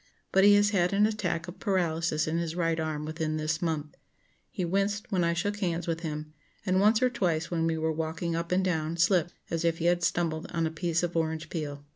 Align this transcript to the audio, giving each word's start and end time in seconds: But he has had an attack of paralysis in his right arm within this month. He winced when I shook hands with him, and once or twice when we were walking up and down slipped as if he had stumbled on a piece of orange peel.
But 0.31 0.43
he 0.43 0.55
has 0.55 0.71
had 0.71 0.93
an 0.93 1.05
attack 1.05 1.47
of 1.47 1.59
paralysis 1.59 2.25
in 2.27 2.39
his 2.39 2.55
right 2.55 2.79
arm 2.79 3.05
within 3.05 3.37
this 3.37 3.61
month. 3.61 3.95
He 4.49 4.65
winced 4.65 5.11
when 5.11 5.23
I 5.23 5.33
shook 5.35 5.57
hands 5.59 5.85
with 5.85 5.99
him, 5.99 6.33
and 6.65 6.79
once 6.81 7.03
or 7.03 7.09
twice 7.11 7.51
when 7.51 7.67
we 7.67 7.77
were 7.77 7.91
walking 7.93 8.35
up 8.35 8.51
and 8.51 8.65
down 8.65 8.97
slipped 8.97 9.35
as 9.51 9.63
if 9.63 9.77
he 9.77 9.85
had 9.85 10.01
stumbled 10.03 10.47
on 10.51 10.65
a 10.65 10.71
piece 10.71 11.03
of 11.03 11.15
orange 11.15 11.49
peel. 11.51 11.85